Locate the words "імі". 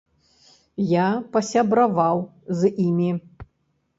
2.87-3.11